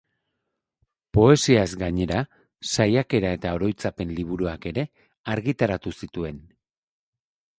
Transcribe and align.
Poesiaz 1.17 1.65
gainera, 1.81 2.21
saiakera 2.71 3.33
eta 3.39 3.51
oroitzapen 3.59 4.15
liburuak 4.21 4.67
ere 4.71 4.87
argitaratu 5.35 5.95
zituen. 6.03 6.41